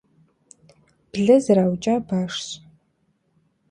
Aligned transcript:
Блэ 1.11 1.35
зэраукӀа 1.43 1.95
башщ. 2.07 2.45